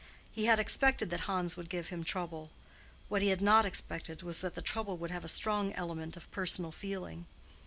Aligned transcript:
He 0.31 0.45
had 0.45 0.59
expected 0.59 1.11
that 1.11 1.29
Hans 1.29 1.55
would 1.55 1.69
give 1.69 1.89
him 1.89 2.03
trouble: 2.03 2.49
what 3.07 3.21
he 3.21 3.27
had 3.27 3.39
not 3.39 3.67
expected 3.67 4.23
was 4.23 4.41
that 4.41 4.55
the 4.55 4.61
trouble 4.63 4.97
would 4.97 5.11
have 5.11 5.23
a 5.23 5.27
strong 5.27 5.73
element 5.73 6.17
of 6.17 6.31
personal 6.31 6.71
feeling. 6.71 7.27